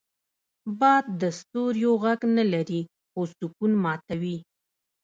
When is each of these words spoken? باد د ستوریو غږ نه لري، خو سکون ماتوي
باد 0.79 1.05
د 1.21 1.23
ستوریو 1.39 1.91
غږ 2.03 2.19
نه 2.37 2.43
لري، 2.53 2.81
خو 3.11 3.21
سکون 3.37 3.71
ماتوي 3.83 4.37